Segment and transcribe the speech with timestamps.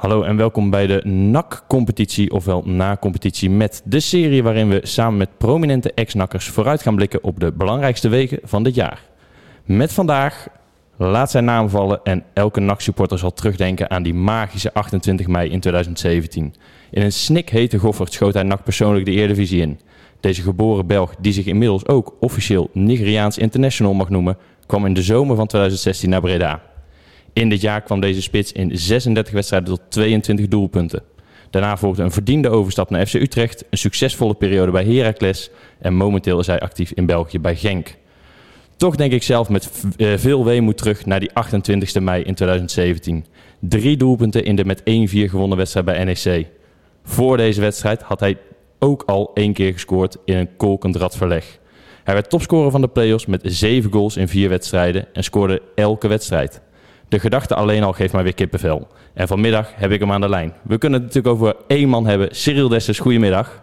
[0.00, 5.38] Hallo en welkom bij de NAC-competitie, ofwel na-competitie met de serie waarin we samen met
[5.38, 9.02] prominente ex-nakkers vooruit gaan blikken op de belangrijkste weken van dit jaar.
[9.64, 10.46] Met vandaag
[10.96, 15.60] laat zijn naam vallen en elke NAC-supporter zal terugdenken aan die magische 28 mei in
[15.60, 16.54] 2017.
[16.90, 19.80] In een snikhete goffert schoot hij NAC persoonlijk de Eredivisie in.
[20.20, 24.36] Deze geboren Belg, die zich inmiddels ook officieel Nigeriaans international mag noemen,
[24.66, 26.69] kwam in de zomer van 2016 naar Breda.
[27.32, 31.02] In dit jaar kwam deze spits in 36 wedstrijden tot 22 doelpunten.
[31.50, 36.38] Daarna volgde een verdiende overstap naar FC Utrecht, een succesvolle periode bij Heracles en momenteel
[36.38, 37.94] is hij actief in België bij Genk.
[38.76, 43.24] Toch denk ik zelf met eh, veel weemoed terug naar die 28 mei in 2017.
[43.58, 44.82] Drie doelpunten in de met 1-4
[45.30, 46.46] gewonnen wedstrijd bij NEC.
[47.04, 48.36] Voor deze wedstrijd had hij
[48.78, 51.58] ook al één keer gescoord in een kolkend radverleg.
[52.04, 56.08] Hij werd topscorer van de play-offs met zeven goals in vier wedstrijden en scoorde elke
[56.08, 56.60] wedstrijd.
[57.10, 58.88] De gedachte alleen al geeft mij weer kippenvel.
[59.14, 60.52] En vanmiddag heb ik hem aan de lijn.
[60.62, 62.28] We kunnen het natuurlijk over één man hebben.
[62.30, 63.62] Cyril Dessers, goedemiddag.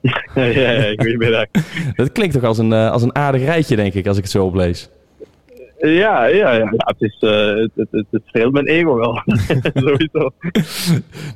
[0.34, 1.46] Ja, ja, goedemiddag.
[1.96, 4.32] Dat klinkt toch als een, uh, als een aardig rijtje, denk ik, als ik het
[4.32, 4.90] zo oplees.
[5.78, 6.72] Ja, ja, ja.
[6.76, 9.22] het, is, uh, het, het, het streelt mijn ego wel.
[9.84, 10.30] Sowieso.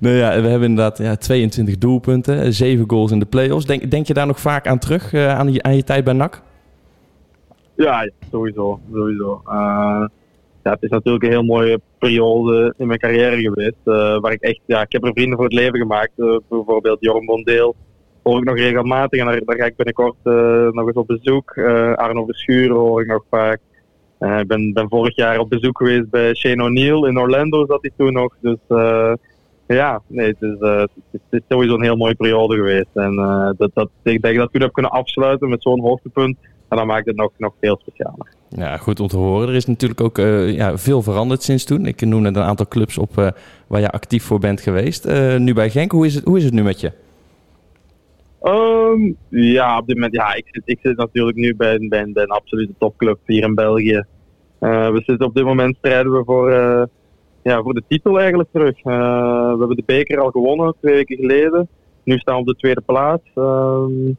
[0.01, 3.67] nou ja, we hebben inderdaad ja, 22 doelpunten, 7 goals in de play-offs.
[3.67, 6.15] Denk, denk je daar nog vaak aan terug, uh, aan, je, aan je tijd bij
[6.15, 6.43] NAC?
[7.77, 8.81] Ja, sowieso.
[8.93, 9.43] sowieso.
[9.47, 10.05] Uh,
[10.63, 13.77] ja, het is natuurlijk een heel mooie periode in mijn carrière geweest.
[13.85, 16.13] Uh, waar ik echt, ja, ik heb er vrienden voor het leven gemaakt.
[16.17, 17.75] Uh, bijvoorbeeld Jorm Bondeel
[18.23, 21.59] hoor ik nog regelmatig en daar, daar ga ik binnenkort uh, nog eens op bezoek.
[21.95, 23.61] Arno Verschuren hoor ik nog vaak.
[24.19, 27.91] ik ben, ben vorig jaar op bezoek geweest bij Shane O'Neill in Orlando zat hij
[27.97, 28.37] toen nog.
[28.41, 28.59] Dus
[29.67, 32.91] ja, nee, het is, het, is, het is sowieso een heel mooie periode geweest.
[32.95, 33.17] En
[33.57, 36.37] dat, dat, ik denk dat ik dat toen heb kunnen afsluiten met zo'n hoogtepunt.
[36.69, 38.41] En dan maakt het nog, nog veel specialer.
[38.57, 39.49] Ja, goed om te horen.
[39.49, 41.87] Er is natuurlijk ook uh, ja, veel veranderd sinds toen.
[41.87, 43.29] Ik noem net een aantal clubs op uh,
[43.67, 45.07] waar je actief voor bent geweest.
[45.07, 46.93] Uh, nu bij Genk, hoe is het, hoe is het nu met je?
[48.43, 52.27] Um, ja, op dit moment, ja, ik zit, ik zit natuurlijk nu bij, bij, een
[52.27, 54.05] absolute topclub hier in België.
[54.59, 56.51] we zitten op dit moment strijden we voor,
[57.43, 58.83] ja, voor de titel eigenlijk terug.
[58.83, 61.69] we hebben de beker al gewonnen twee weken geleden.
[62.05, 63.23] Nu staan we op de tweede plaats.
[63.35, 64.17] Um,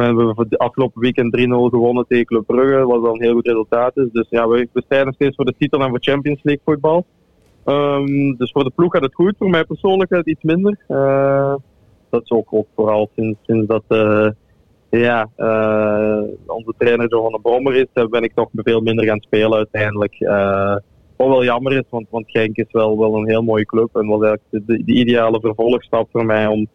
[0.00, 3.46] we hebben de afgelopen weekend 3-0 gewonnen tegen Club Brugge, wat wel een heel goed
[3.46, 4.08] resultaat is.
[4.12, 7.06] Dus ja, we, we strijden steeds voor de titel en voor Champions League voetbal.
[7.64, 10.78] Um, dus voor de ploeg gaat het goed, voor mij persoonlijk iets minder.
[10.88, 11.54] Uh,
[12.10, 14.28] dat is ook, ook vooral sinds, sinds dat uh,
[14.90, 19.56] ja, uh, onze trainer Johan de Brommer is, ben ik toch veel minder gaan spelen
[19.56, 20.18] uiteindelijk.
[21.16, 24.06] wat wel jammer is, want, want Genk is wel, wel een heel mooie club en
[24.06, 26.68] was eigenlijk de, de ideale vervolgstap voor mij om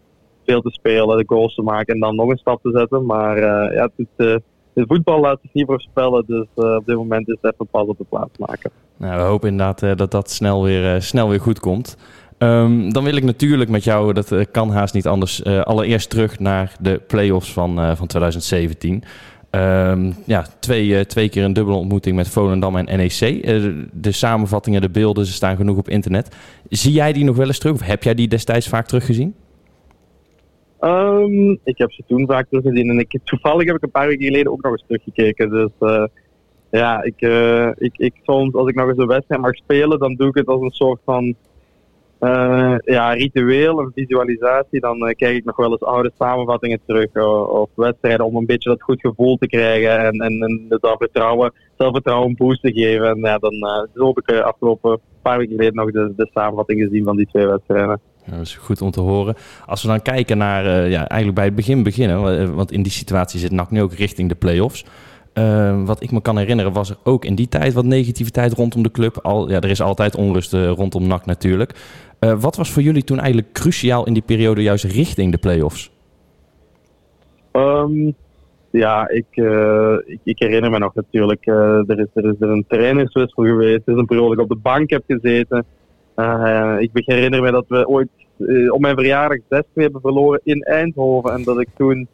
[0.45, 3.06] veel te spelen, de goals te maken en dan nog een stap te zetten.
[3.06, 4.35] Maar uh, ja, het, uh,
[4.73, 7.97] het, voetbal laat zich niet voorspellen, dus op dit moment is het even pas op
[7.97, 8.72] de plaats maken.
[8.97, 11.97] Nou, we hopen inderdaad dat dat snel weer, snel weer goed komt.
[12.38, 16.75] Um, dan wil ik natuurlijk met jou, dat kan haast niet anders, allereerst terug naar
[16.79, 19.03] de play-offs van, van 2017.
[19.56, 23.19] Um, ja, twee, twee keer een dubbele ontmoeting met Volendam en NEC.
[23.94, 26.35] de samenvattingen, de beelden, ze staan genoeg op internet.
[26.69, 29.35] Zie jij die nog wel eens terug of heb jij die destijds vaak teruggezien?
[30.85, 34.25] Um, ik heb ze toen vaak teruggezien en ik, toevallig heb ik een paar weken
[34.25, 35.50] geleden ook nog eens teruggekeken.
[35.50, 36.06] Dus uh,
[36.72, 40.16] ja, ik, uh, ik, ik soms als ik nog eens een wedstrijd mag spelen, dan
[40.16, 41.35] doe ik het als een soort van
[42.19, 44.79] uh, ja, ritueel, een visualisatie.
[44.79, 47.16] Dan kijk ik nog wel eens oude samenvattingen terug
[47.47, 51.53] of wedstrijden om een beetje dat goed gevoel te krijgen en, en, en dat vertrouwen,
[51.78, 53.09] zelfvertrouwen een boost te geven.
[53.09, 57.03] En ja, dan zo heb ik afgelopen paar weken geleden nog de, de samenvatting gezien
[57.03, 58.00] van die twee wedstrijden.
[58.25, 59.36] Dat is goed om te horen.
[59.66, 62.91] Als we dan kijken naar, uh, ja, eigenlijk bij het begin beginnen, want in die
[62.91, 64.86] situatie zit NAC nu ook richting de play-offs.
[65.34, 68.84] Uh, wat ik me kan herinneren was er ook in die tijd wat negativiteit rondom
[68.84, 69.19] de club.
[69.22, 71.72] Al, ja, er is altijd onrust uh, rondom NAC natuurlijk.
[72.19, 75.92] wat was voor jullie toen eigenlijk cruciaal in die periode juist richting de play-offs?
[77.52, 78.16] Um,
[78.72, 79.25] ja, ik,
[80.06, 81.46] ik, ik, herinner me nog natuurlijk.
[81.46, 83.81] er, is, er is er een trainerswissel geweest.
[83.86, 85.66] Er is een periode dat ik op de bank heb gezeten.
[86.15, 90.62] Uh, ik herinner me dat we ooit uh, op mijn verjaardag 6 hebben verloren in
[90.62, 91.33] Eindhoven.
[91.33, 92.07] En dat ik toen,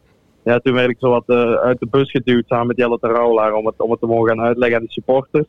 [0.44, 3.54] ja, toen werd ik zo wat uh, uit de bus geduwd samen met Jelle Terouwlaar
[3.54, 5.46] om het, om het te mogen gaan uitleggen aan de supporters.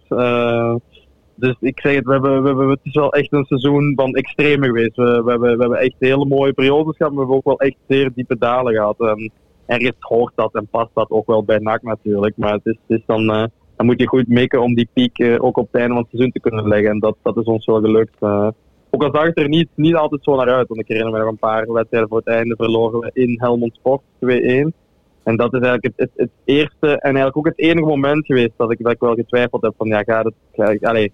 [1.36, 4.16] dus ik zeg het, we hebben, we hebben, het is wel echt een seizoen van
[4.16, 4.96] extreme geweest.
[4.96, 7.68] We, we, hebben, we hebben echt hele mooie periodes gehad, maar we hebben ook wel
[7.68, 9.00] echt zeer diepe dalen gehad.
[9.00, 9.32] En
[9.66, 12.38] ergens hoort dat en past dat ook wel bij NAC natuurlijk.
[12.38, 15.44] Maar het is, het is dan dan moet je goed mikken om die piek uh,
[15.44, 16.90] ook op het einde van het seizoen te kunnen leggen.
[16.90, 18.16] En dat, dat is ons wel gelukt.
[18.22, 18.48] Uh,
[18.90, 20.68] ook al zag het er niet, niet altijd zo naar uit.
[20.68, 23.76] Want ik herinner me nog een paar wedstrijden voor het einde verloren we in Helmond
[23.76, 24.82] Sport 2-1.
[25.24, 28.72] En dat is eigenlijk het, het, eerste en eigenlijk ook het enige moment geweest dat
[28.72, 31.10] ik, dat ik wel getwijfeld heb van ja, gaat het, allez,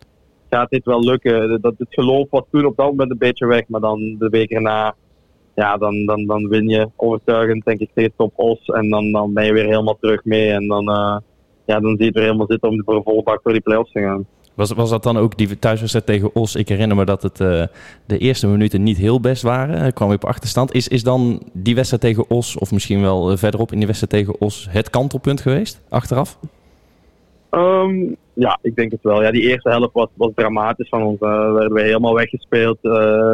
[0.49, 1.61] gaat dit wel lukken.
[1.61, 4.51] Dat, het geloof was toen op dat moment een beetje weg, maar dan de week
[4.51, 4.95] erna,
[5.55, 8.65] ja, dan, dan, dan win je overtuigend, denk ik, tegen Top Os.
[8.65, 10.51] En dan, dan ben je weer helemaal terug mee.
[10.51, 11.17] En dan, uh,
[11.69, 13.61] ja, dan zie je het er helemaal zitten om voor een volle bak voor die
[13.61, 14.25] play-offs te gaan.
[14.53, 16.55] Was, was dat dan ook die thuiswedstrijd tegen Os?
[16.55, 17.63] Ik herinner me dat het uh,
[18.05, 19.75] de eerste minuten niet heel best waren.
[19.75, 20.73] Er kwam op achterstand.
[20.73, 24.41] Is, is dan die wedstrijd tegen Os, of misschien wel verderop in die wedstrijd tegen
[24.41, 26.39] Os, het kantelpunt geweest, achteraf?
[27.51, 29.23] Um, ja, ik denk het wel.
[29.23, 31.21] Ja, die eerste helft was, was dramatisch van ons.
[31.21, 32.77] Uh, werden we helemaal weggespeeld.
[32.81, 33.33] Uh,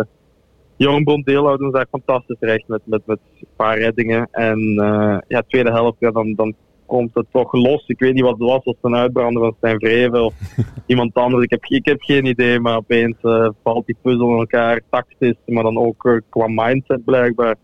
[0.76, 4.28] Joran Bondeel houdt ons daar fantastisch recht met, met, met een paar reddingen.
[4.32, 6.54] En uh, ja, tweede helft, ja, dan, dan
[6.86, 7.84] komt het toch los.
[7.88, 10.34] Ik weet niet wat het was, of het een uitbrander van Stijn Vreven of
[10.86, 11.44] iemand anders.
[11.44, 13.16] Ik heb, ik heb geen idee, maar opeens
[13.64, 17.56] valt die puzzel in elkaar, tactisch, maar dan ook qua mindset blijkbaar.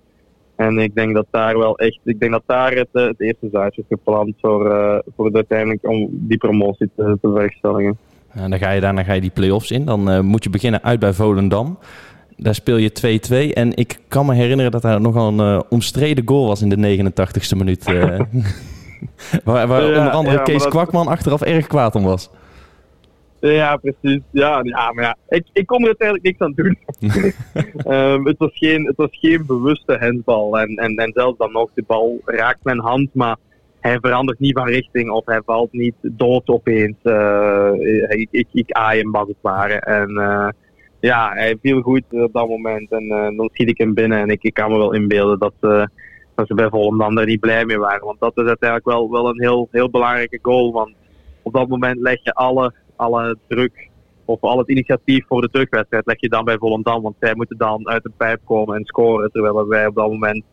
[0.55, 3.81] En ik denk dat daar wel echt, ik denk dat daar het, het eerste zaadje
[3.81, 7.95] is geplant voor, uh, voor het uiteindelijk om die promotie te, te.
[8.31, 9.85] En dan ga je daarna ga je die play-offs in.
[9.85, 11.77] Dan moet je beginnen uit bij Volendam.
[12.37, 13.19] Daar speel je
[13.51, 13.53] 2-2.
[13.53, 17.57] En ik kan me herinneren dat daar nogal een omstreden goal was in de 89ste
[17.57, 17.85] minuut.
[19.43, 20.71] waar, waar ja, onder andere ja, Kees dat...
[20.71, 22.29] Kwakman achteraf erg kwaad om was.
[23.41, 24.21] Ja, precies.
[24.31, 26.77] Ja, ja maar ja, ik, ik kon er uiteindelijk niks aan doen.
[27.93, 30.59] um, het, was geen, het was geen bewuste hensbal.
[30.59, 33.35] En, en, en zelfs dan nog, de bal raakt mijn hand, maar
[33.79, 36.95] hij verandert niet van richting of hij valt niet dood opeens.
[37.03, 37.71] Uh,
[38.07, 39.73] ik, ik, ik aai hem als het ware.
[39.73, 40.49] En uh,
[40.99, 42.91] ja, hij viel goed op dat moment.
[42.91, 44.19] En uh, dan schiet ik hem binnen.
[44.19, 45.89] En ik, ik kan me wel inbeelden dat,
[46.35, 48.05] dat ze bij Volendam er niet blij mee waren.
[48.05, 50.71] Want dat is uiteindelijk wel, wel een heel, heel belangrijke goal.
[50.71, 50.93] Want
[51.41, 53.89] op dat moment leg je alle alle druk
[54.25, 57.01] of al het initiatief voor de terugwedstrijd leg je dan bij Volendam.
[57.01, 59.31] Want zij moeten dan uit de pijp komen en scoren.
[59.31, 60.43] Terwijl wij op dat moment,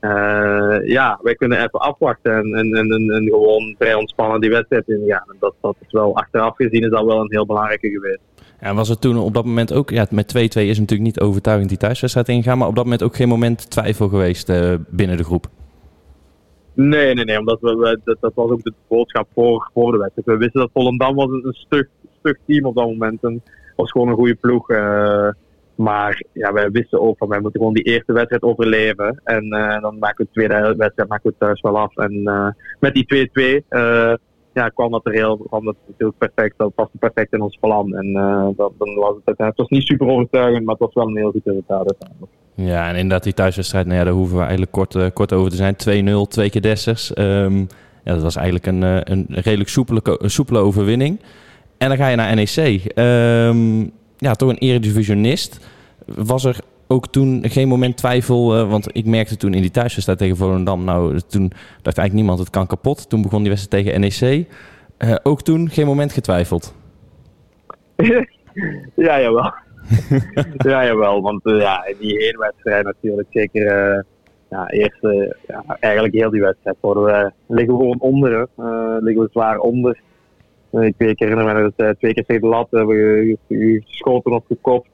[0.00, 4.88] uh, ja, wij kunnen even afwachten en, en, en, en, gewoon vrij ontspannen die wedstrijd
[4.88, 5.24] ingaan.
[5.28, 8.20] En dat, dat is wel, achteraf gezien is dat wel een heel belangrijke geweest.
[8.60, 11.68] En was het toen op dat moment ook, ja, met 2-2 is natuurlijk niet overtuigend
[11.68, 15.24] die thuiswedstrijd ingaan, maar op dat moment ook geen moment twijfel geweest uh, binnen de
[15.24, 15.46] groep?
[16.74, 20.26] Nee, nee, nee, omdat we, dat, dat, was ook de boodschap voor, voor de wedstrijd.
[20.26, 21.86] We wisten dat Volendam was een, een
[22.20, 23.42] stug, team op dat moment en
[23.76, 24.70] was gewoon een goede ploeg.
[24.70, 25.28] Uh,
[25.74, 29.20] maar ja, wij wisten ook van wij moeten gewoon die eerste wedstrijd overleven.
[29.24, 31.96] En uh, dan maken we de tweede wedstrijd maken we thuis wel af.
[31.96, 32.22] En
[32.78, 33.28] met die
[33.64, 33.64] 2-2
[34.54, 36.58] ja, kwam dat er heel, kwam dat natuurlijk perfect.
[36.58, 37.94] Dat paste perfect in ons plan.
[37.94, 38.12] En
[38.56, 41.30] dat, dan was het, het was niet super overtuigend, maar het was wel een heel
[41.30, 42.32] goed resultaat uiteindelijk.
[42.54, 45.50] Ja, en inderdaad die thuiswedstrijd, nou ja, daar hoeven we eigenlijk kort, uh, kort over
[45.50, 45.74] te zijn.
[46.26, 47.12] 2-0, twee keer Dessers.
[47.18, 47.66] Um,
[48.04, 51.20] ja, dat was eigenlijk een, uh, een redelijk soepele, soepele overwinning.
[51.78, 52.92] En dan ga je naar NEC.
[52.94, 55.68] Um, ja, toch een eredivisionist.
[56.06, 56.56] Was er
[56.92, 60.84] ook toen geen moment twijfel, uh, want ik merkte toen in die thuiswedstrijd tegen Volendam,
[60.84, 61.52] nou, toen
[61.82, 63.08] dacht eigenlijk niemand het kan kapot.
[63.08, 64.46] Toen begon die wedstrijd tegen NEC.
[65.22, 66.74] ook toen geen moment getwijfeld?
[69.06, 69.52] ja, jawel.
[70.72, 71.22] ja, jawel.
[71.22, 74.04] Want uh, ja, die één wedstrijd natuurlijk zeker.
[74.50, 74.98] Ja, eerst,
[75.46, 78.48] ja, eigenlijk heel die wedstrijd worden we, liggen we gewoon onder.
[79.00, 79.98] liggen we zwaar onder.
[80.70, 83.38] Ik, ik herinner me dat we twee keer tegen de lat hebben
[83.84, 84.88] geschoten of gekopt.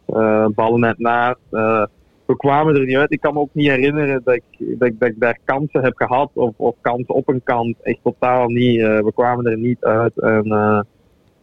[0.55, 1.40] ballen net naast.
[1.50, 3.12] we kwamen er niet uit.
[3.12, 5.96] Ik kan me ook niet herinneren dat ik, dat ik, dat ik daar kansen heb
[5.96, 6.31] gehad.
[6.32, 7.76] Of, of kansen op een kant.
[7.82, 8.81] Echt totaal niet.
[8.81, 10.19] we kwamen er niet uit.
[10.19, 10.84] En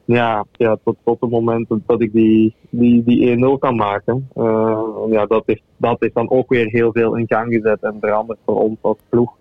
[0.05, 4.29] ja, ja tot, tot het moment dat ik die, die, die 1-0 kan maken.
[4.35, 7.97] Uh, ja, dat is, dat is dan ook weer heel veel in gang gezet en
[7.99, 9.33] veranderd voor ons als ploeg.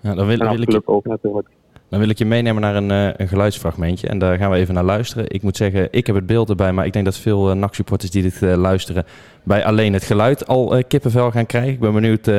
[0.00, 1.48] Ja, dan wil, wil ik ook natuurlijk.
[1.90, 4.74] Dan wil ik je meenemen naar een, uh, een geluidsfragmentje en daar gaan we even
[4.74, 5.30] naar luisteren.
[5.30, 8.10] Ik moet zeggen, ik heb het beeld erbij, maar ik denk dat veel uh, NAC-supporters
[8.10, 9.04] die dit uh, luisteren
[9.42, 11.72] bij alleen het geluid al kippenvel gaan krijgen.
[11.72, 12.30] Ik ben benieuwd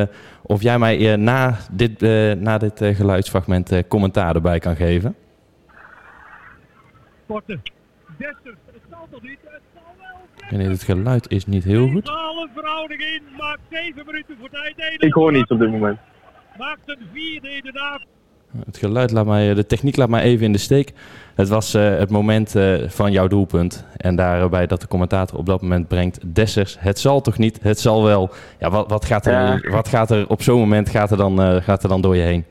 [0.42, 2.02] of jij mij na dit,
[2.40, 5.16] na dit geluidsfragment commentaar erbij kan geven
[7.32, 7.62] sporten.
[8.18, 9.40] Dessers, het zal toch niet?
[9.44, 10.58] Het zal wel.
[10.60, 12.12] Nee, het geluid is niet heel goed.
[12.54, 15.04] verhouding in, maakt 7 minuten voor tijd.
[15.04, 16.00] Ik hoor niets op dit moment.
[16.58, 18.02] Maakt een vierde inderdaad.
[18.66, 20.94] Het geluid laat mij, de techniek laat mij even in de steek.
[21.36, 23.86] Het was uh, het moment uh, van jouw doelpunt.
[23.98, 26.36] En daarbij dat de commentator op dat moment brengt.
[26.36, 27.60] Dessers, het zal toch niet?
[27.62, 28.30] Het zal wel.
[28.60, 29.60] Ja, wat, wat, gaat, er, ja.
[29.70, 32.22] wat gaat er op zo'n moment gaat er, dan, uh, gaat er dan door je
[32.22, 32.46] heen?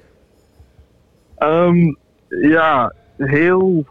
[1.39, 1.97] Um,
[2.29, 3.85] ja, heel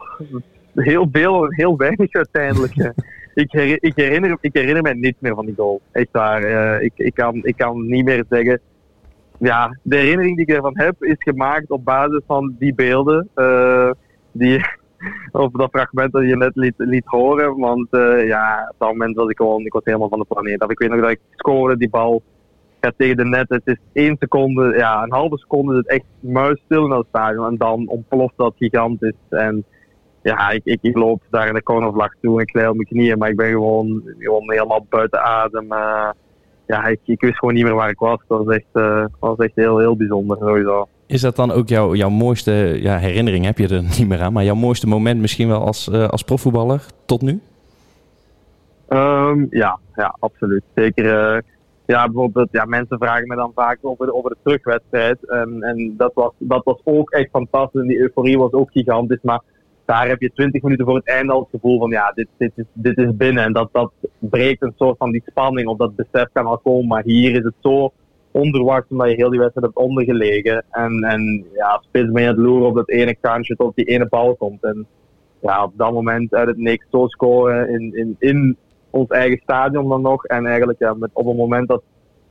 [0.74, 2.92] heel veel en heel weinig uiteindelijk.
[3.34, 5.80] ik, her, ik, herinner, ik herinner me niets meer van die goal.
[5.92, 6.42] Echt waar.
[6.82, 8.60] Ik, ik, kan, ik kan niet meer zeggen.
[9.40, 13.28] Ja, de herinnering die ik ervan heb is gemaakt op basis van die beelden.
[13.34, 13.90] Uh,
[14.32, 14.64] die,
[15.32, 17.56] of dat fragment dat je net liet, liet horen.
[17.56, 20.60] Want uh, ja, op dat moment was ik gewoon ik was helemaal van de planeet
[20.60, 20.70] af.
[20.70, 22.22] Ik weet nog dat ik scoorde die bal
[22.80, 23.48] ja, tegen de net.
[23.48, 27.46] Het is één seconde, ja, een halve seconde is het echt muisstil in het stadion.
[27.46, 29.12] En dan ontploft dat gigantisch.
[29.28, 29.64] En
[30.22, 33.18] ja, ik, ik, loop daar in de cornervlag toe en ik klei op mijn knieën,
[33.18, 35.72] maar ik ben gewoon, gewoon helemaal buiten adem.
[35.72, 36.10] Uh,
[36.70, 38.18] ja, ik, ik wist gewoon niet meer waar ik was.
[38.28, 40.88] Dat was echt, uh, was echt heel, heel bijzonder sowieso.
[41.06, 43.44] Is dat dan ook jouw, jouw mooiste ja, herinnering?
[43.44, 46.22] Heb je er niet meer aan, maar jouw mooiste moment misschien wel als, uh, als
[46.22, 47.40] profvoetballer tot nu?
[48.88, 50.62] Um, ja, ja, absoluut.
[50.74, 51.04] Zeker.
[51.04, 51.40] Uh,
[51.86, 55.28] ja, bijvoorbeeld, ja, mensen vragen me dan vaak over de, over de terugwedstrijd.
[55.28, 57.80] En, en dat, was, dat was ook echt fantastisch.
[57.80, 59.22] En die euforie was ook gigantisch.
[59.22, 59.42] Maar
[59.90, 62.52] daar heb je twintig minuten voor het einde al het gevoel van ja, dit, dit,
[62.54, 63.44] is, dit is binnen.
[63.44, 66.86] En dat, dat breekt een soort van die spanning of dat besef kan al komen.
[66.86, 67.92] Maar hier is het zo
[68.30, 70.64] onverwacht omdat je heel die wedstrijd hebt ondergelegen.
[70.70, 74.06] En, en ja, spits ben je het loeren op dat ene kantje tot die ene
[74.08, 74.62] bal komt.
[74.62, 74.86] En
[75.40, 78.56] ja, op dat moment uit het niks zo scoren in, in, in
[78.90, 80.24] ons eigen stadion dan nog.
[80.24, 81.82] En eigenlijk ja, met, op het moment dat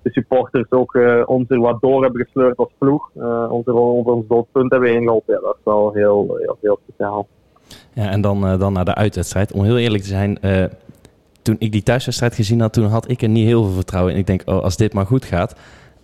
[0.01, 3.09] de supporters ook uh, ons er wat door hebben gesleurd als ploeg.
[3.17, 5.33] Uh, ons ons doodpunt hebben ingeholpen.
[5.33, 7.27] Ja, dat is wel heel, heel, heel speciaal.
[7.93, 9.51] Ja, en dan, uh, dan naar de uitwedstrijd.
[9.51, 10.63] Om heel eerlijk te zijn, uh,
[11.41, 14.19] toen ik die thuiswedstrijd gezien had, toen had ik er niet heel veel vertrouwen in.
[14.19, 15.55] Ik denk, oh, als dit maar goed gaat.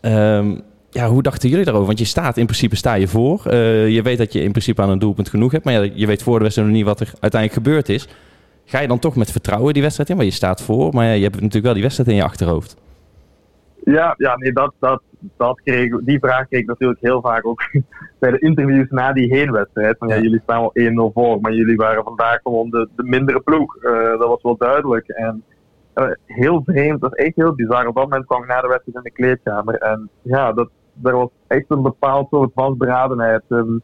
[0.01, 1.87] Um, ja, hoe dachten jullie daarover?
[1.87, 3.43] Want je staat, in principe sta je voor.
[3.47, 5.65] Uh, je weet dat je in principe aan een doelpunt genoeg hebt.
[5.65, 8.07] Maar je weet voor de wedstrijd nog niet wat er uiteindelijk gebeurd is.
[8.65, 10.15] Ga je dan toch met vertrouwen die wedstrijd in?
[10.15, 12.75] Want je staat voor, maar je hebt natuurlijk wel die wedstrijd in je achterhoofd.
[13.85, 15.01] Ja, ja nee, dat, dat,
[15.37, 17.61] dat kreeg, die vraag kreeg ik natuurlijk heel vaak ook
[18.19, 19.97] bij de interviews na die heenwedstrijd.
[19.97, 23.39] Van ja, jullie staan wel 1-0 voor, maar jullie waren vandaag gewoon de, de mindere
[23.39, 23.75] ploeg.
[23.75, 25.07] Uh, dat was wel duidelijk.
[25.07, 25.43] En
[25.95, 27.87] uh, heel vreemd, dat is echt heel bizar.
[27.87, 29.75] Op dat moment kwam ik na de wedstrijd in de kleedkamer.
[29.75, 30.69] En ja, dat,
[31.03, 33.43] er was echt een bepaald soort vastberadenheid.
[33.49, 33.83] En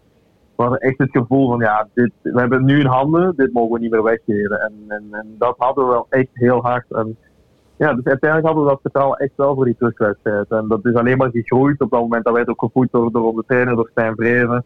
[0.56, 3.54] we hadden echt het gevoel van ja, dit, we hebben het nu in handen, dit
[3.54, 4.60] mogen we niet meer weggeven.
[4.60, 6.92] En, en, en dat hadden we wel echt heel hard.
[6.92, 7.18] En,
[7.82, 10.50] ja, dus uiteindelijk hadden we dat vertrouwen echt wel voor die terugwedstrijd.
[10.50, 12.24] En dat is alleen maar gegroeid op dat moment.
[12.24, 14.66] Dat werd ook gevoed door, door onze trainer, door Stijn Vreven.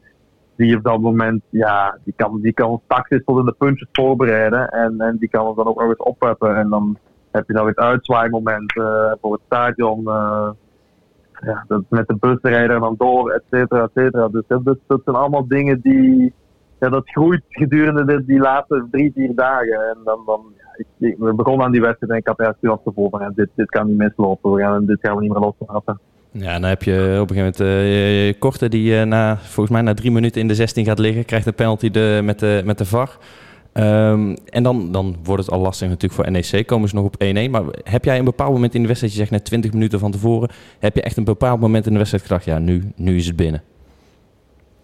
[0.55, 3.89] Die op dat moment, ja, die kan, die kan ons tactisch tot in de puntjes
[3.91, 4.69] voorbereiden.
[4.69, 6.55] En, en die kan ons dan ook nog eens opheppen.
[6.55, 6.98] En dan
[7.31, 10.00] heb je dan weer het uitzwaaimoment uh, voor het stadion.
[10.00, 10.50] Uh,
[11.39, 14.27] ja, dat met de bus rijden en dan door, et cetera, et cetera.
[14.27, 16.34] Dus dat, dat zijn allemaal dingen die,
[16.79, 19.89] ja, dat groeit gedurende de, die laatste drie, vier dagen.
[19.89, 20.41] En dan, dan
[20.77, 23.70] ik, we begonnen aan die wedstrijd en ik had echt het gevoel van dit, dit
[23.70, 24.51] kan niet mislopen.
[24.51, 26.00] We gaan, dit gaan we niet meer loslaten.
[26.32, 29.82] Ja, dan heb je op een gegeven moment uh, Korte die uh, na, volgens mij
[29.82, 31.25] na drie minuten in de 16 gaat liggen.
[31.25, 33.17] Krijgt een penalty de, met, de, met de VAR.
[33.74, 36.67] Um, en dan, dan wordt het al lastig natuurlijk voor NEC.
[36.67, 37.50] Komen ze nog op 1-1.
[37.50, 40.12] Maar heb jij een bepaald moment in de wedstrijd, je zegt net 20 minuten van
[40.12, 40.50] tevoren.
[40.79, 43.36] Heb je echt een bepaald moment in de wedstrijd gedacht, ja, nu, nu is het
[43.36, 43.62] binnen?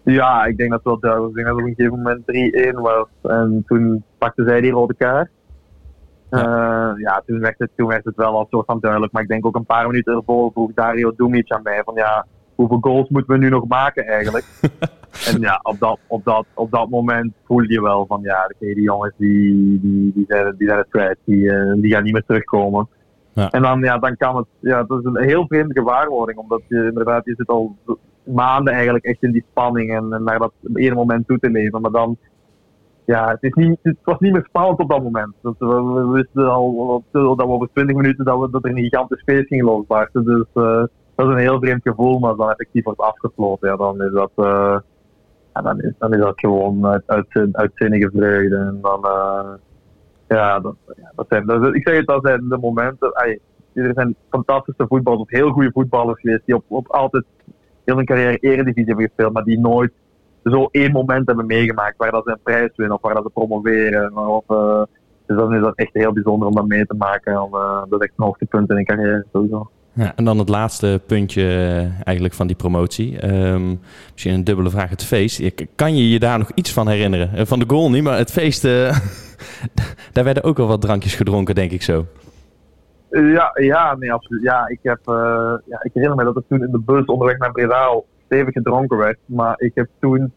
[0.02, 1.30] Ja, ik denk dat wel duidelijk.
[1.30, 3.32] Ik denk dat het op een gegeven moment 3-1 was.
[3.32, 5.30] En toen pakte zij die rode kaart.
[6.32, 6.92] Ja.
[6.92, 9.12] Uh, ja, toen, werd het, toen werd het wel al soort van duidelijk.
[9.12, 12.26] Maar ik denk ook een paar minuten ervoor vroeg Dario Dumic aan mij van ja,
[12.54, 14.44] hoeveel goals moeten we nu nog maken eigenlijk?
[15.28, 18.74] en ja, op dat, op, dat, op dat moment voel je wel van ja, okay,
[18.74, 22.12] die jongens die, die, die, zijn, die zijn het kwijt, die, uh, die gaan niet
[22.12, 22.88] meer terugkomen.
[23.32, 23.50] Ja.
[23.50, 26.84] En dan, ja, dan kan het, ja, dat is een heel vreemde gewaarwording, omdat je
[26.84, 27.76] inderdaad, je zit al
[28.24, 31.80] maanden eigenlijk echt in die spanning en, en naar dat ene moment toe te leven.
[31.80, 32.16] Maar dan
[33.04, 35.34] ja, het, is niet, het was niet meer spannend op dat moment.
[35.40, 39.46] We, wisten al dat we over 20 minuten dat, we, dat er een gigantisch feest
[39.46, 40.24] ging losbarsten.
[40.24, 43.76] Dus uh, dat is een heel vreemd gevoel, maar als dan effectief wordt afgesloten, ja,
[43.76, 44.78] dan is dat, uh,
[45.52, 48.56] dan is, dan is dat gewoon uit, uit, uitzinnige vreugde.
[48.56, 49.52] En dan, uh,
[50.28, 53.12] ja, dat, ja, dat zijn, dat, ik zeg het, dat zijn de momenten.
[53.72, 57.24] Er zijn fantastische voetballers, heel goede voetballers geweest, die op, op altijd
[57.84, 59.92] heel hun carrière eredivisie hebben gespeeld, maar die nooit
[60.44, 63.30] zo één moment hebben meegemaakt waar dat ze een prijs winnen of waar dat ze
[63.30, 64.16] promoveren.
[64.16, 64.82] Of, uh,
[65.26, 67.42] dus dan is dat echt heel bijzonder om dat mee te maken.
[67.42, 69.70] Om, uh, dat is echt een hoogtepunt in een carrière sowieso.
[69.94, 71.44] Ja, en dan het laatste puntje
[72.04, 73.32] eigenlijk van die promotie.
[73.52, 73.80] Um,
[74.12, 75.52] misschien een dubbele vraag, het feest.
[75.74, 77.46] Kan je je daar nog iets van herinneren?
[77.46, 78.70] Van de goal niet, maar het feest, uh,
[80.12, 82.06] daar werden ook al wat drankjes gedronken, denk ik zo.
[83.10, 84.42] Ja, ja, nee, absoluut.
[84.42, 85.14] Ja, ik, heb, uh,
[85.64, 88.00] ja, ik herinner me dat ik toen in de bus onderweg naar Breda
[88.32, 89.18] stevig gedronken werd.
[89.26, 90.32] Maar ik heb toen,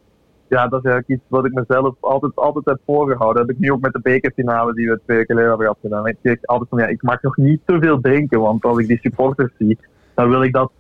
[0.47, 3.37] ja, dat is eigenlijk iets wat ik mezelf altijd, altijd heb voorgehouden.
[3.37, 6.07] Dat heb ik nu ook met de bekerfinale die we twee geleden hebben gehad gedaan.
[6.07, 8.87] Ik zeg altijd van ja, ik mag nog niet te veel drinken, want als ik
[8.87, 9.77] die supporters zie,
[10.13, 10.71] dan wil ik dat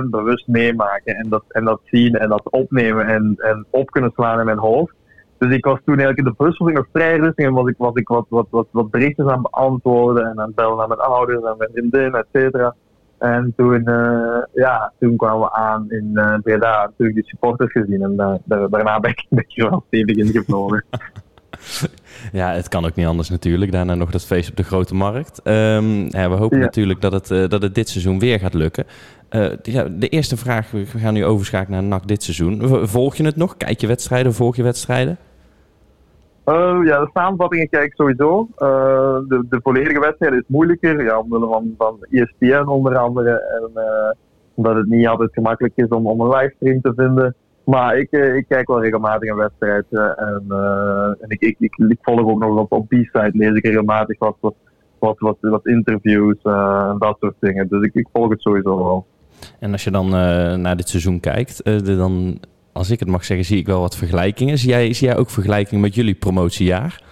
[0.00, 4.12] 100% bewust meemaken en dat, en dat zien en dat opnemen en, en op kunnen
[4.14, 4.94] slaan in mijn hoofd.
[5.38, 8.08] Dus ik was toen eigenlijk in de bus was ik en was ik, was ik
[8.08, 11.70] wat, wat, wat, wat berichtjes aan beantwoorden en aan bellen naar mijn ouders en mijn
[11.72, 12.74] vriendin, et cetera.
[13.24, 18.02] En toen, uh, ja, toen kwamen we aan in uh, Breda, natuurlijk die supporters gezien.
[18.02, 20.84] En uh, daarna ben ik, ik er wel stevig ingevlogen.
[22.32, 23.72] ja, het kan ook niet anders natuurlijk.
[23.72, 25.40] Daarna nog dat feest op de Grote Markt.
[25.44, 26.64] Um, ja, we hopen ja.
[26.64, 28.84] natuurlijk dat het, dat het dit seizoen weer gaat lukken.
[29.62, 32.88] ja, de eerste vraag, we gaan nu overschakelen naar NAC dit seizoen.
[32.88, 33.56] Volg je het nog?
[33.56, 34.34] Kijk je wedstrijden?
[34.34, 35.18] Volg je wedstrijden?
[36.46, 38.48] Uh, ja, de samenvattingen kijk ik sowieso.
[38.58, 43.30] Uh, de, de volledige wedstrijd is moeilijker, ja, omwille van, van ESPN onder andere.
[43.30, 43.82] En
[44.54, 47.34] omdat het niet altijd gemakkelijk is om, om een livestream te vinden.
[47.64, 49.84] Maar ik, ik kijk wel regelmatig een wedstrijd.
[49.90, 50.44] en
[51.20, 54.54] en ik, ik, ik, volg ook nog op, op B-side, lees ik regelmatig wat, wat,
[54.98, 57.68] wat, wat, wat interviews en dat soort dingen.
[57.68, 59.06] Dus ik, ik volg het sowieso wel.
[59.60, 60.08] En als je dan
[60.60, 62.38] naar dit seizoen kijkt, dan
[62.74, 64.58] als ik het mag zeggen, zie ik wel wat vergelijkingen.
[64.58, 67.02] Zie jij, zie jij ook vergelijkingen met jullie promotiejaar?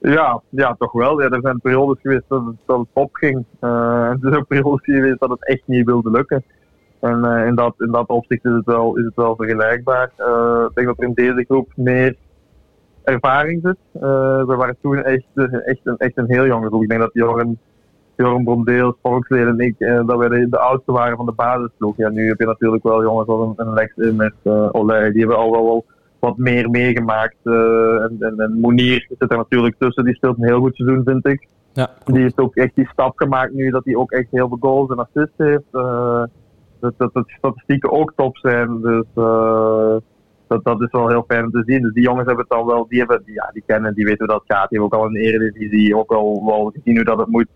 [0.00, 1.20] Ja, ja, toch wel.
[1.22, 3.44] Ja, er zijn periodes geweest dat het, dat het opging.
[3.60, 6.44] Uh, er zijn periodes geweest dat het echt niet wilde lukken.
[7.00, 10.12] En uh, in, dat, in dat opzicht is het wel, is het wel vergelijkbaar.
[10.18, 12.16] Uh, ik denk dat er in deze groep meer
[13.04, 13.76] ervaring zit.
[14.46, 15.24] we waren toen echt,
[15.64, 16.82] echt, een, echt een heel jonge groep.
[16.82, 17.58] Ik denk dat Jorgen
[18.20, 21.96] Joram Brondeel, Volksleden en ik, eh, dat we de, de, oudste waren van de basisploeg.
[21.96, 25.20] Ja, nu heb je natuurlijk wel jongens als een, een Lex met uh, Olij, die
[25.20, 25.84] hebben al wel, wel
[26.18, 27.36] wat meer meegemaakt.
[27.44, 31.02] Uh, en, en, en Monier zit er natuurlijk tussen, die speelt een heel goed seizoen,
[31.04, 31.48] vind ik.
[31.72, 34.58] Ja, die heeft ook echt die stap gemaakt nu, dat hij ook echt heel veel
[34.60, 35.72] goals en assists heeft.
[36.80, 39.04] Dat, dat, dat de statistieken ook top zijn, dus
[40.50, 41.82] dat, dat is wel heel fijn om te zien.
[41.82, 44.34] Dus die jongens hebben het al wel, die, hebben, ja, die kennen, die weten hoe
[44.34, 44.68] dat gaat.
[44.68, 47.48] Die hebben ook al een eredivisie, ook al wel gezien hoe dat het moet.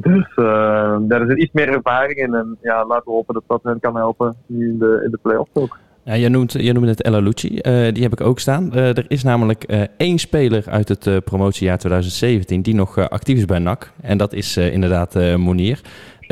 [0.00, 2.34] Dus uh, daar is iets meer ervaring in.
[2.34, 5.50] En ja, laten we hopen dat dat hen kan helpen in de, in de play-offs
[5.54, 5.78] ook.
[6.04, 7.06] Ja, je, noemt, je noemt het.
[7.06, 8.70] Uh, die heb ik ook staan.
[8.74, 13.58] Uh, er is namelijk één speler uit het promotiejaar 2017 die nog actief is bij
[13.58, 13.92] NAC.
[14.00, 15.80] En dat is inderdaad Monier.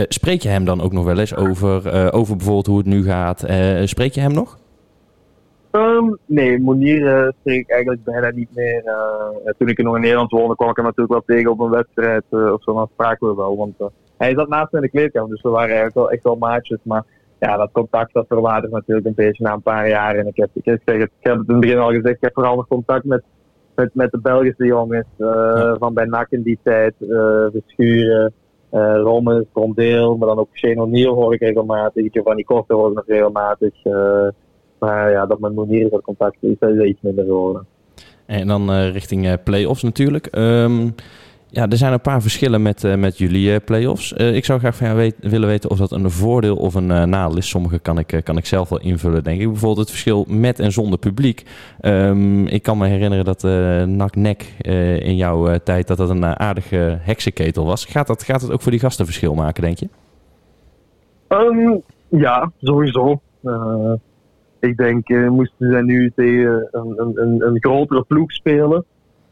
[0.08, 3.44] spreek je hem dan ook nog wel eens over, over bijvoorbeeld hoe het nu gaat?
[3.84, 4.58] spreek je hem nog?
[5.76, 8.82] Um, nee, Monier uh, spreek ik eigenlijk bijna niet meer.
[8.84, 11.70] Uh, toen ik nog in Nederland woonde, kwam ik hem natuurlijk wel tegen op een
[11.70, 12.74] wedstrijd uh, of zo.
[12.74, 13.56] Dan spraken we wel.
[13.56, 16.36] Want hij zat naast me in de kleedkamer, dus we waren eigenlijk wel echt wel
[16.36, 16.78] maatjes.
[16.82, 17.04] Maar
[17.38, 20.14] ja, dat contact dat verwatert natuurlijk een beetje na een paar jaar.
[20.14, 22.16] En ik heb, ik, ik, zeg het, ik heb het in het begin al gezegd,
[22.16, 23.22] ik heb vooral nog contact met,
[23.74, 25.06] met, met de Belgische jongens.
[25.16, 25.76] Ja.
[25.78, 26.94] Van bij NAC in die tijd.
[27.52, 28.32] Verschuren,
[29.02, 32.12] Rommes, Rondeel, maar dan ook Shane O'Neill hoor ik regelmatig.
[32.12, 33.74] Giovanni Korte hoor ik nog regelmatig.
[34.78, 37.66] Maar ja, dat met Monier dat contact is, is iets minder geworden.
[38.26, 40.28] En dan uh, richting uh, play-offs natuurlijk.
[40.36, 40.94] Um,
[41.48, 44.12] ja, er zijn een paar verschillen met, uh, met jullie play-offs.
[44.12, 47.36] ik zou graag van jou weet, willen weten of dat een voordeel of een nadeel
[47.36, 47.48] is.
[47.48, 49.46] Sommige kan ik, kan ik zelf wel invullen, denk ik.
[49.46, 51.44] Bijvoorbeeld het verschil met en zonder publiek.
[51.80, 53.42] Um, ik kan me herinneren dat
[53.88, 54.42] NAC-NEC
[55.02, 57.84] in jouw tijd dat dat een aardige heksenketel was.
[57.84, 59.88] Gaat dat, gaat dat ook voor die gasten verschil maken, denk je?
[61.28, 63.20] Um, ja, sowieso
[64.60, 68.84] ik denk, uh, moesten ze nu tegen een, een, een, grotere ploeg spelen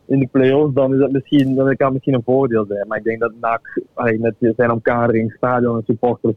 [0.07, 2.87] in de play-offs, dan, is dat misschien, dan kan het misschien een voordeel zijn.
[2.89, 3.81] Maar ik denk dat NAC
[4.19, 6.35] met zijn omkadering, stadion en supporters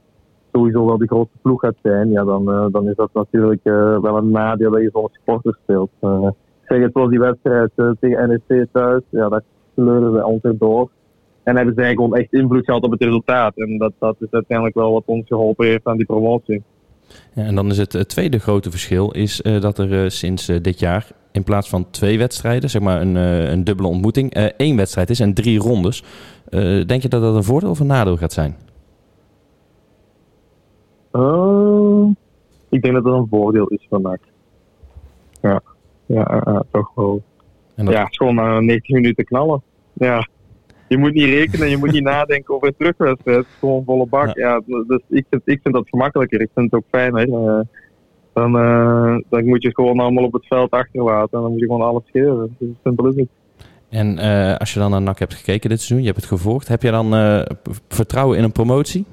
[0.54, 2.12] sowieso wel de grootste ploeg gaat zijn.
[2.12, 5.58] Ja, dan, uh, dan is dat natuurlijk uh, wel een nadeel dat je zonder supporters
[5.63, 5.89] speelt.
[6.02, 6.30] Uh,
[6.67, 9.43] zeg het zoals die wedstrijd tegen NEC thuis, ja, daar
[9.76, 10.89] kleuren we ons erdoor.
[11.43, 13.58] En hebben zij gewoon echt invloed gehad op het resultaat.
[13.58, 16.63] En dat, dat is uiteindelijk wel wat ons geholpen heeft aan die promotie.
[17.34, 20.50] Ja, en dan is het, het tweede grote verschil is uh, dat er uh, sinds
[20.50, 24.76] uh, dit jaar in plaats van twee wedstrijden, zeg maar een, een dubbele ontmoeting, één
[24.76, 26.04] wedstrijd is en drie rondes.
[26.86, 28.56] denk je dat dat een voordeel of een nadeel gaat zijn?
[32.70, 34.17] ik denk dat dat een voordeel is vandaag.
[35.41, 35.62] Ja,
[36.06, 37.22] ja toch wel.
[37.76, 37.89] Dat...
[37.89, 39.62] Ja, gewoon 90 minuten knallen.
[39.93, 40.28] Ja
[40.88, 43.45] je moet niet rekenen, je moet niet nadenken over een terugwedstrijd.
[43.60, 44.38] Gewoon volle bak.
[44.38, 44.62] Ja.
[44.65, 46.41] dus ik vind, ik vind dat gemakkelijker.
[46.41, 47.28] Ik vind het ook fijner.
[47.28, 47.60] Uh,
[48.34, 51.38] dan, uh, dan moet je het gewoon allemaal op het veld achterlaten.
[51.38, 52.56] En dan moet je gewoon alles geven.
[52.60, 53.28] Dus simpel is het.
[53.89, 56.67] En uh, als je dan naar NAC hebt gekeken dit seizoen, je hebt het gevolgd.
[56.67, 57.12] Heb je dan
[57.88, 59.06] vertrouwen in een promotie?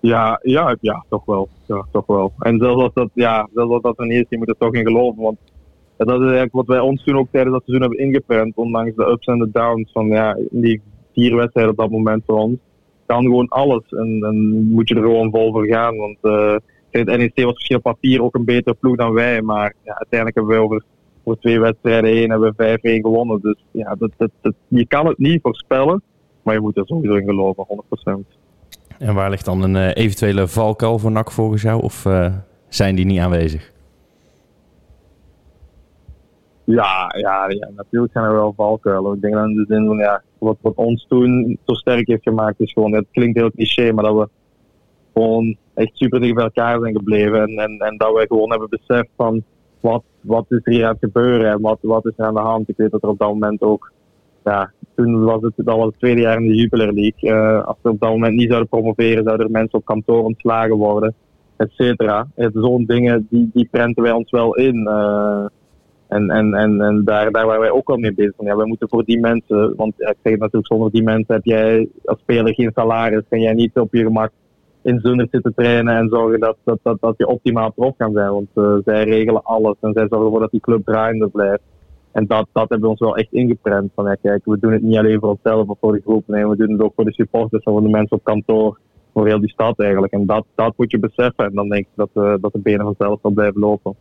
[0.00, 1.48] Ja, ja, ja, toch wel.
[1.66, 2.32] Ja, toch wel.
[2.38, 4.74] En zelfs als dat, ja, zelfs als dat er niet is, je moet er toch
[4.74, 5.22] in geloven.
[5.22, 5.38] Want
[5.96, 8.56] dat is eigenlijk wat wij ons toen ook tijdens dat seizoen hebben ingepland.
[8.56, 10.80] Ondanks de ups en de downs van ja, die
[11.12, 12.58] vier wedstrijden op dat moment voor ons.
[13.06, 13.82] Kan gewoon alles.
[13.90, 15.96] En dan moet je er gewoon vol voor gaan.
[15.96, 16.56] Want uh,
[16.90, 19.42] het NEC was misschien op papier ook een betere ploeg dan wij.
[19.42, 20.84] Maar ja, uiteindelijk hebben wij over,
[21.40, 23.40] twee wedstrijden heen hebben we 5-1 gewonnen.
[23.40, 26.02] Dus ja, dat, dat, dat, je kan het niet voorspellen.
[26.42, 27.66] Maar je moet er sowieso in geloven,
[28.08, 28.42] 100%.
[28.98, 31.82] En waar ligt dan een uh, eventuele valkuil voor NAC volgens jou?
[31.82, 32.34] Of uh,
[32.68, 33.73] zijn die niet aanwezig?
[36.64, 39.14] Ja, ja, ja, natuurlijk zijn er wel valkuilen.
[39.14, 42.94] Ik denk dat de ja, wat, wat ons toen zo sterk heeft gemaakt is gewoon,
[42.94, 44.28] het klinkt heel cliché, maar dat we
[45.12, 47.42] gewoon echt super dicht bij elkaar zijn gebleven.
[47.42, 49.42] En, en, en dat wij gewoon hebben beseft van,
[49.80, 52.40] wat, wat is er hier aan het gebeuren en wat, wat is er aan de
[52.40, 52.68] hand.
[52.68, 53.92] Ik weet dat er op dat moment ook,
[54.44, 57.30] ja, toen was het, dat was het tweede jaar in de Jupiler League.
[57.30, 60.76] Uh, als we op dat moment niet zouden promoveren, zouden er mensen op kantoor ontslagen
[60.76, 61.14] worden.
[61.56, 62.28] et cetera.
[62.36, 64.76] Zo'n dingen, die, die prenten wij ons wel in.
[64.76, 65.46] Uh,
[66.14, 68.34] en en, en, en daar, daar waren wij ook al mee bezig.
[68.38, 71.88] Ja, wij moeten voor die mensen, want ik zeg natuurlijk, zonder die mensen heb jij
[72.04, 73.22] als speler geen salaris.
[73.28, 74.30] Kan jij niet op je gemak
[74.82, 78.30] in Zundert zitten trainen en zorgen dat, dat, dat, dat je optimaal prof kan zijn.
[78.30, 81.62] Want uh, zij regelen alles en zij zorgen ervoor dat die club draaiende blijft.
[82.12, 83.90] En dat, dat hebben we ons wel echt ingeprent.
[83.94, 86.26] Van kijk, we doen het niet alleen voor onszelf of voor de groep.
[86.26, 88.78] Nee, we doen het ook voor de supporters en voor de mensen op kantoor.
[89.12, 90.12] Voor heel die stad eigenlijk.
[90.12, 91.44] En dat, dat moet je beseffen.
[91.44, 93.94] En dan denk ik dat, uh, dat de benen vanzelf wel blijven lopen.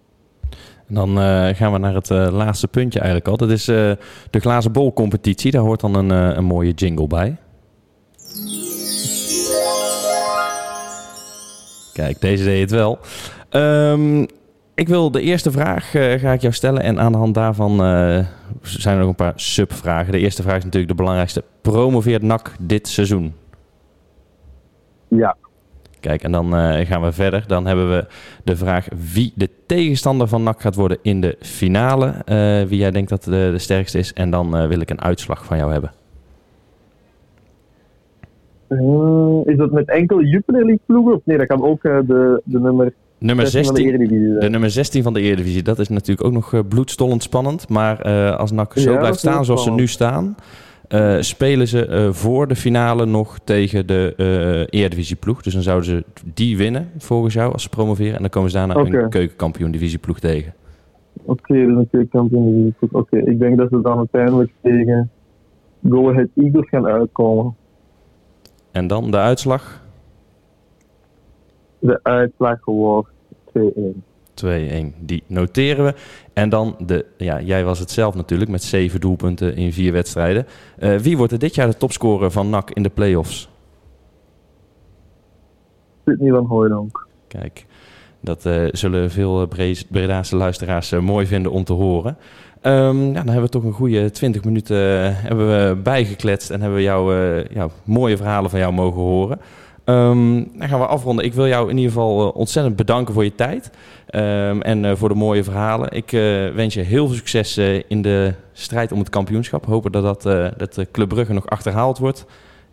[0.87, 3.37] Dan uh, gaan we naar het uh, laatste puntje eigenlijk al.
[3.37, 3.91] Dat is uh,
[4.29, 5.51] de glazen bol competitie.
[5.51, 7.37] Daar hoort dan een, een mooie jingle bij.
[11.93, 12.99] Kijk, deze deed het wel.
[13.51, 14.25] Um,
[14.75, 16.81] ik wil de eerste vraag ga ik jou stellen.
[16.81, 17.77] En aan de hand daarvan
[18.61, 20.11] zijn er nog een paar subvragen.
[20.11, 21.43] De eerste vraag is natuurlijk de belangrijkste.
[21.61, 23.33] Promoveert NAC dit seizoen?
[25.07, 25.37] Ja.
[26.03, 27.43] Kijk, en dan uh, gaan we verder.
[27.47, 28.05] Dan hebben we
[28.43, 32.07] de vraag wie de tegenstander van NAC gaat worden in de finale.
[32.07, 34.13] Uh, wie jij denkt dat de, de sterkste is.
[34.13, 35.91] En dan uh, wil ik een uitslag van jou hebben.
[39.45, 41.13] is dat met enkele Jupiler League ploegen?
[41.13, 42.93] Of nee, dat kan ook de, de nummer...
[43.17, 45.61] Nummer 16, de, de, nummer 16 van de Eredivisie.
[45.61, 47.69] Dat is natuurlijk ook nog bloedstollend spannend.
[47.69, 48.03] Maar
[48.37, 50.35] als NAC zo ja, blijft staan zoals ze nu staan...
[50.93, 54.13] Uh, spelen ze uh, voor de finale nog tegen de
[54.71, 55.43] uh.
[55.43, 56.03] Dus dan zouden ze
[56.33, 58.15] die winnen volgens jou als ze promoveren.
[58.15, 59.01] En dan komen ze daarna okay.
[59.01, 60.53] een keukenkampioen divisie ploeg tegen.
[61.13, 62.91] Oké, okay, dus een keukenkampioen divisie ploeg.
[62.91, 63.31] Oké, okay.
[63.31, 65.09] ik denk dat ze dan uiteindelijk tegen
[65.89, 67.55] Go Ahead Eagles gaan uitkomen.
[68.71, 69.81] En dan de uitslag?
[71.79, 73.09] De uitslag wordt
[73.57, 73.61] 2-1.
[74.45, 74.45] 2-1.
[74.99, 75.93] Die noteren we.
[76.33, 80.47] En dan, de, ja, jij was het zelf natuurlijk met zeven doelpunten in vier wedstrijden.
[80.79, 83.49] Uh, wie wordt er dit jaar de topscorer van NAC in de play-offs?
[86.05, 87.07] Sydney van Hooydonk.
[87.27, 87.65] Kijk,
[88.19, 89.47] dat uh, zullen veel
[89.89, 92.17] Bredaanse luisteraars uh, mooi vinden om te horen.
[92.61, 94.77] Um, ja, dan hebben we toch een goede 20 minuten
[95.15, 97.13] hebben we bijgekletst en hebben we jouw
[97.53, 99.39] ja, mooie verhalen van jou mogen horen.
[99.85, 101.25] Um, dan gaan we afronden.
[101.25, 103.71] Ik wil jou in ieder geval uh, ontzettend bedanken voor je tijd
[104.11, 105.91] um, en uh, voor de mooie verhalen.
[105.91, 109.65] Ik uh, wens je heel veel succes in de strijd om het kampioenschap.
[109.65, 112.25] Hopen dat, dat, dat Club Brugge nog achterhaald wordt.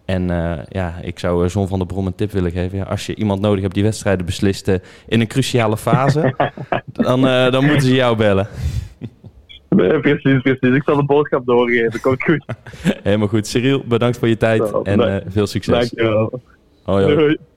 [0.05, 0.27] En
[0.69, 2.79] ja, ik zou Zon van der Brom een tip willen geven.
[2.79, 4.69] Ja, als je iemand nodig hebt die wedstrijden beslist
[5.09, 6.35] in een cruciale fase,
[6.93, 7.21] dan,
[7.51, 8.49] dan moeten ze jou bellen.
[9.69, 10.77] Nee, precies, precies.
[10.77, 12.01] Ik zal de boodschap doorgeven.
[12.01, 12.45] Komt goed.
[13.03, 13.47] Helemaal goed.
[13.47, 15.91] Cyril, bedankt voor je tijd Zo, en veel succes.
[15.91, 16.41] Dankjewel.
[16.99, 17.50] ja.